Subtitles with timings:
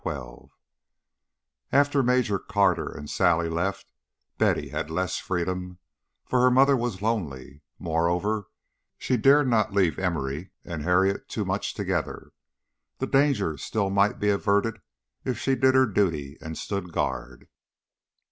[0.03, 0.49] XII
[1.71, 3.91] After Major Carter and Sally left,
[4.39, 5.77] Betty had less freedom,
[6.25, 8.47] for her mother was lonely; moreover,
[8.97, 12.31] she dared not leave Emory and Harriet too much together.
[12.97, 14.81] The danger still might be averted
[15.23, 17.47] if she did her duty and stood guard.